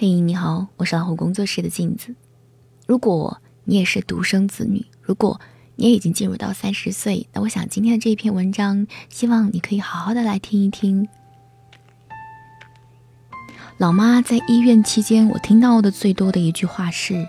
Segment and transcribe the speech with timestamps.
[0.00, 2.14] 嘿，你好，我是老虎工作室的镜子。
[2.86, 5.40] 如果你也是独生子女，如果
[5.74, 11.08] 你也已经进入到三十岁，那我想今天的这一篇文章，希望你可以好好的来听一听。
[13.78, 17.26] 老妈在医院期间，我听到的最多的一句话是：“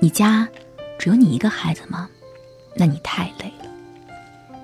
[0.00, 0.48] 你家
[0.98, 2.08] 只有你一个孩子吗？
[2.74, 4.56] 那你太累了。”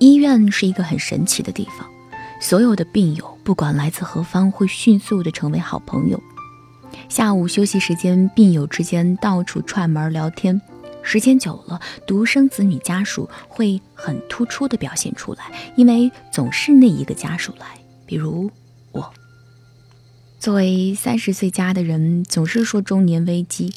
[0.00, 1.86] 医院是一个很神奇的地方，
[2.40, 6.18] 所有的病友不管来自何方，会迅速的成为好朋友。
[7.08, 10.60] 下午休息时间，病友之间到处串门聊天，
[11.02, 15.44] 时间久了，独生子女家属会很突出的表现出来，
[15.76, 17.66] 因为总是那一个家属来。
[18.06, 18.50] 比如
[18.92, 19.12] 我，
[20.38, 23.72] 作为三十岁加的人，总是说中年危机。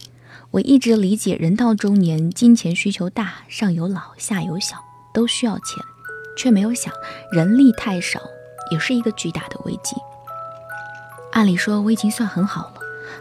[0.52, 4.78] 我一直理解，人到中年，金钱需求大，上有老，下有小，
[5.14, 5.84] 都需要钱，
[6.38, 6.94] 却没有想
[7.32, 8.22] 人力太少，
[8.72, 9.96] 也是一个巨大的危机。
[11.34, 12.76] 按理说，我已经算很好了。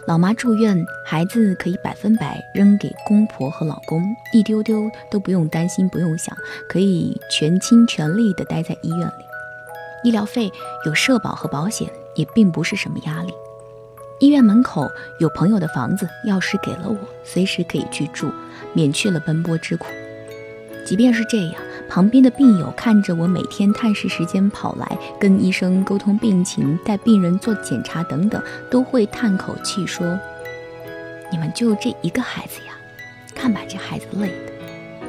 [0.05, 4.03] 老妈住院，孩子可以百分百扔给公婆和老公，
[4.33, 6.35] 一丢丢都不用担心，不用想，
[6.69, 9.25] 可以全心全力的待在医院里。
[10.03, 10.51] 医疗费
[10.85, 13.33] 有社保和保险，也并不是什么压力。
[14.19, 14.89] 医院门口
[15.19, 18.31] 有朋友的房子，钥匙给了我，随时可以去住，
[18.73, 19.85] 免去了奔波之苦。
[20.87, 21.55] 即便是这样，
[21.89, 30.17] 旁边的病友看着我每天探视时间跑来，跟医生沟通病情，带病人做检查等等，都会叹口气说
[31.29, 32.71] ：“你们就这一个孩子呀，
[33.35, 35.05] 看把这孩子累的。”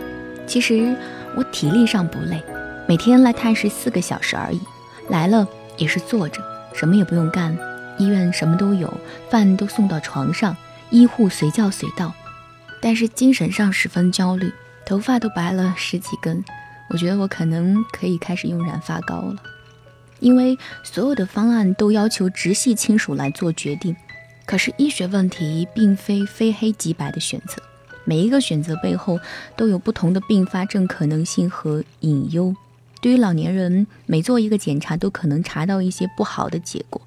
[0.49, 0.97] 其实
[1.37, 2.43] 我体力上不累，
[2.89, 4.61] 每天来探视四个小时而已，
[5.09, 6.43] 来了也是坐着，
[6.75, 7.57] 什么也不用干，
[7.99, 8.93] 医院什么都有，
[9.31, 10.57] 饭都送到床上，
[10.91, 12.13] 医护随叫随到，
[12.81, 14.53] 但是精神上十分焦虑。
[14.89, 16.43] 头发都白了十几根，
[16.89, 19.37] 我觉得我可能可以开始用染发膏了，
[20.19, 23.95] 因为所有的方案都要求直系亲属来做决定。
[24.47, 27.63] 可是医学问题并非非黑即白的选择，
[28.07, 29.21] 每一个选择背后
[29.55, 32.57] 都有不同的并发症可能性和隐忧。
[33.03, 36.99] 对于老年人，每做一个检查都可能查到一些不好的结果，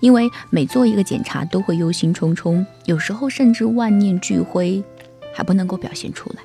[0.00, 4.82] 因为每做一个检查都会忧心忡忡，有时候甚至万念俱灰，
[5.32, 6.42] 还不能够表现出来。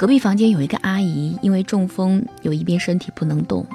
[0.00, 3.68] 隔壁房间有一个阿姨，因为中风，有一边身体不能动了。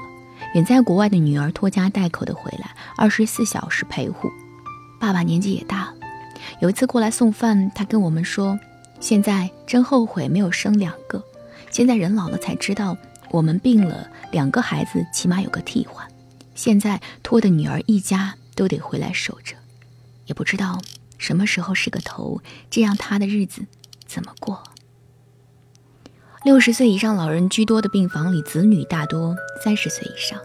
[0.55, 4.27] 远在国外的女儿拖家带口的回来，二十四小时陪护。
[4.99, 5.93] 爸爸年纪也大了，
[6.61, 8.59] 有一次过来送饭，他跟我们说
[8.99, 11.23] ：“现在真后悔没有生两个。
[11.69, 12.97] 现在人老了才知道，
[13.29, 16.07] 我们病了，两个孩子起码有个替换。
[16.55, 19.55] 现在拖的女儿一家都得回来守着，
[20.25, 20.81] 也不知道
[21.19, 23.61] 什么时候是个头，这样他的日子
[24.07, 24.63] 怎么过？”
[26.45, 30.39] 六十岁以上老人居多的病房里，子女大多三十岁以上。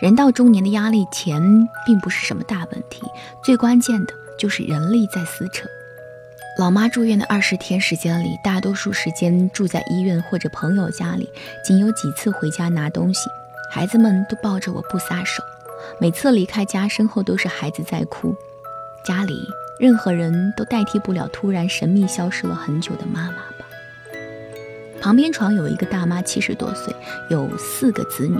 [0.00, 3.02] 人到中年的压力，钱并不是什么大问题，
[3.44, 5.68] 最关键的就是人力在撕扯。
[6.58, 11.28] 老妈住院的二十天时间里，大多数时间住在医院或者朋友家里，
[11.62, 13.28] 仅有几次回家拿东西。
[13.70, 15.42] 孩子们都抱着我不撒手，
[16.00, 18.34] 每次离开家，身后都是孩子在哭。
[19.04, 19.38] 家里
[19.78, 23.53] 任何人都代替不了突然神秘消失了很久的妈妈。
[25.04, 26.96] 旁边床有一个大妈，七十多岁，
[27.28, 28.38] 有四个子女。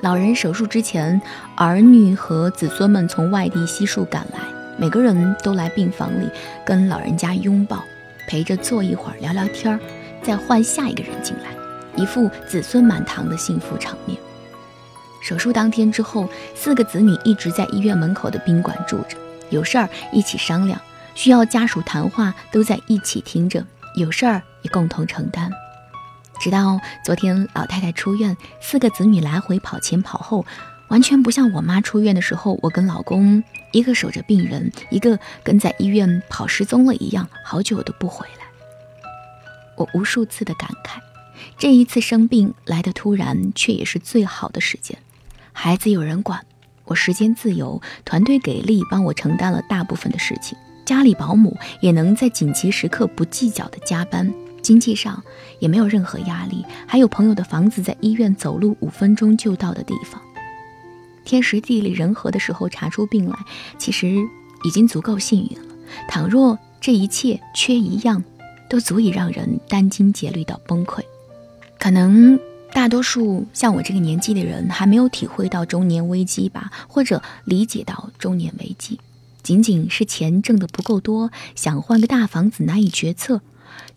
[0.00, 1.20] 老人手术之前，
[1.58, 4.38] 儿女和子孙们从外地悉数赶来，
[4.78, 6.26] 每个人都来病房里
[6.64, 7.84] 跟老人家拥抱，
[8.26, 9.78] 陪着坐一会儿聊聊天儿，
[10.22, 11.50] 再换下一个人进来，
[11.96, 14.18] 一副子孙满堂的幸福场面。
[15.22, 19.18] 手术当天之后，四个子女一直在医院门口的宾馆住着，
[19.50, 20.80] 有事儿一起商量，
[21.14, 23.62] 需要家属谈话都在一起听着，
[23.96, 25.50] 有事儿也共同承担。
[26.40, 30.46] 直到昨天，老太太出院，四个子女来回跑前跑后，
[30.88, 38.46] 完全不像我妈出院的时候，我跟老公一个守着病人，一个跟在医院跑失踪了一样，好久都不回来。
[39.76, 40.98] 我无数次的感慨，
[41.58, 44.98] 这一次生病来的突然，却也是最好的时间。
[45.52, 46.44] 孩子有人管，
[46.86, 54.32] 我时间自由，团队给力，帮我承担了大部分的事情，家里保姆也能在紧急时刻不计较的加班。
[54.62, 55.22] 经济上
[55.58, 60.20] 也没有任何压力，还有朋友的房子在医院走路五分钟就到的地方，
[61.24, 63.36] 天时地利人和的时候查出病来，
[63.78, 64.16] 其实
[64.64, 65.64] 已经足够幸运了。
[66.08, 68.22] 倘若这一切缺一样，
[68.68, 71.00] 都足以让人殚精竭虑到崩溃。
[71.78, 72.38] 可能
[72.72, 79.00] 大多数像我这个年纪的人还没有体会到中年危机吧，或者理解到中年危机，
[79.42, 83.40] 仅仅是钱挣得不够多，想换个大房子难以决策。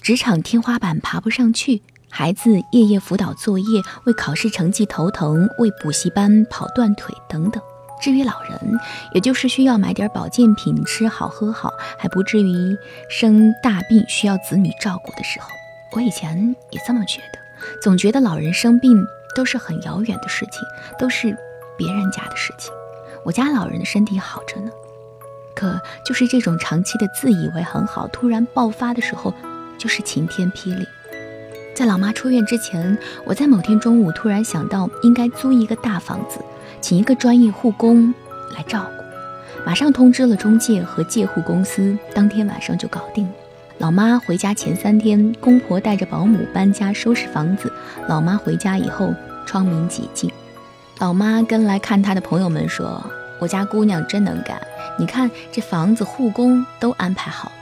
[0.01, 7.61] 职场天花板爬不上去，孩子夜夜辅导作业，为考试成绩头疼，为补习班跑断腿等等，
[8.01, 8.79] 至于老人，
[9.13, 12.77] 也就是需要买点保健品吃好喝好，还不至于
[13.09, 15.47] 生大病需要子女照顾的时候。
[15.93, 17.39] 我以前也这么觉得，
[17.81, 19.05] 总觉得老人生病
[19.35, 20.61] 都是很遥远的事情，
[20.99, 21.37] 都是
[21.77, 22.73] 别人家的事情。
[23.23, 24.71] 我家老人的身体好着呢，
[25.55, 29.33] 可就是这种长期的自以为很好，突然爆发的时候，
[29.77, 30.85] 就是晴天霹雳。
[31.75, 36.39] 在老妈出院之前，我在某天中午突然想到，应该租一个大房子，
[36.81, 38.13] 请一个专业护工
[38.55, 39.03] 来照顾。
[39.65, 43.31] 马上通知了中介和介护公司，当天晚上就搞定了。
[43.79, 47.71] 老妈回家前三天，公婆带着保姆搬家收拾房子。
[48.07, 49.11] 老妈回家以后，
[49.45, 50.29] 窗明几净。
[50.99, 53.03] 老妈跟来看她的朋友们说
[53.41, 54.61] ：“我家姑娘真能干，
[54.99, 57.55] 你看这房子、护工都安排好了。”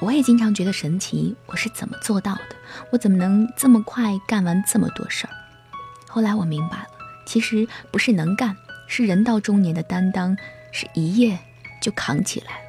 [0.00, 2.56] 我也经常觉得神奇，我是怎么做到的？
[2.92, 5.32] 我怎么能这么快干完这么多事儿？
[6.06, 6.86] 后来我明白了，
[7.26, 8.56] 其实不是能干，
[8.86, 10.36] 是人到中年的担当，
[10.70, 11.36] 是一夜
[11.82, 12.60] 就扛起来了。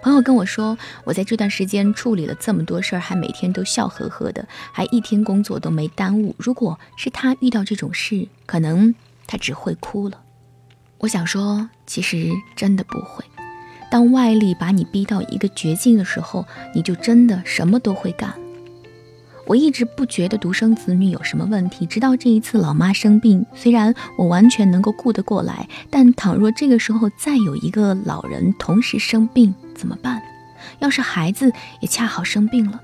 [0.00, 6.36] 朋友跟我说，我在这段时间处理了这么多事儿，还每天都笑呵呵的，还一天工作都没耽误。
[6.38, 8.94] 如果是他遇到这种事，可能
[9.26, 10.20] 他只会哭了。
[10.98, 13.24] 我想说，其实真的不会。
[13.90, 16.44] 当外力把你逼到一个绝境的时候，
[16.74, 18.32] 你就真的什么都会干。
[19.46, 30.22] 我一直不觉得独生子女有什么问题，直到这一次老妈生病，虽然我完全能够顾得过来，但倘若这个时候再有一个老人同时生病怎么办？
[30.80, 31.50] 要是孩子
[31.80, 32.80] 也恰好生病了呢？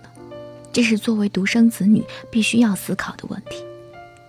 [0.73, 3.63] 这是作为独生子女必须要思考的问题。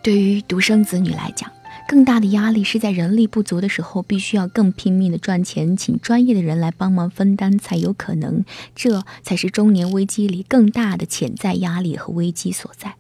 [0.04, 1.50] 对于独生子女来讲，
[1.88, 8.44] 更大的压力是在人力不足的时候，必须要更拼命的赚钱，请专业的人来帮忙分担才有可能。
[8.76, 12.96] 这才是中年危机里更大的潜在压力和危机所在。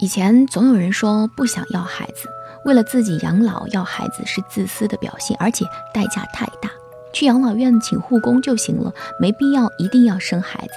[0.00, 2.28] 以前总有人说不想要孩子，
[2.64, 6.70] 为了自己养老要孩子是自私的表现，而且代价太大。
[7.12, 10.72] 去养老院请护工就行了，没必要一定要生孩子。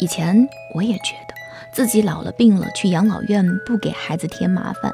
[0.00, 1.34] 以前我也觉得
[1.74, 4.92] 自己老了病了去养老院不给孩子添麻烦，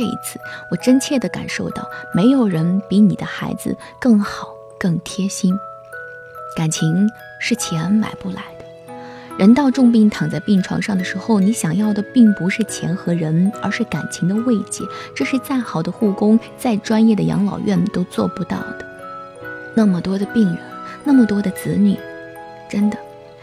[0.00, 4.48] 这一次，我真切地感受到，没有人比你的孩子更好、
[4.78, 5.54] 更贴心。
[6.56, 7.06] 感情
[7.38, 8.64] 是钱买不来的。
[9.36, 14.82] 人到重病躺在病床上的时候，你想要的并不是钱和人，而是感情的慰藉。
[15.14, 18.86] 这是再好的护工、再专业的养老院都做不到的。
[19.74, 20.58] 那么多的病人，
[21.04, 21.94] 那么多的子女，
[22.70, 22.96] 真的，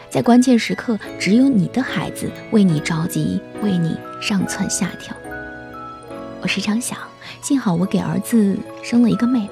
[0.09, 5.15] 在关键时刻，只有你的孩子为你着急，为你上蹿下跳。
[6.47, 6.97] 我时常想，
[7.41, 9.49] 幸好我给儿子生了一个妹妹，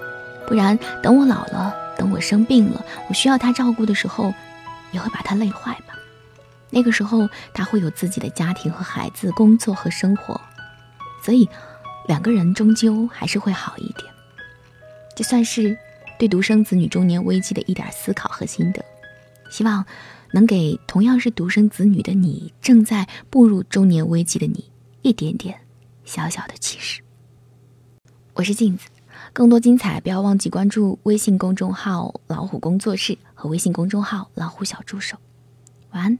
[0.48, 4.34] 不然等我老了，等我生病了，我需要他照顾的时候，
[4.94, 5.94] 也会把他累坏吧。
[6.70, 10.40] 那个时候他会有自己的家庭和孩子，工作和生活，
[11.22, 11.50] 所以
[12.08, 14.10] 两个人终究还是会好一点。
[15.18, 15.78] 这算是
[16.18, 18.82] 对独生子女中年危机的一点思考和心得，
[19.52, 19.86] 希望
[20.32, 24.72] 能给同样是独生子女的你，正在步入中年危机的你
[25.02, 25.60] 一点点。
[26.06, 27.02] 小小的启示。
[28.34, 28.88] 我是镜子，
[29.34, 35.18] 更多精彩不要忘记关注微信公众号“老虎工作室”和微信公众号“老虎小助手”。
[35.92, 36.20] 晚安。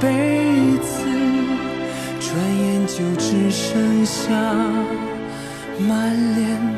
[0.00, 0.08] 辈
[0.78, 1.04] 子，
[2.20, 4.30] 转眼就只剩下
[5.88, 6.77] 满脸。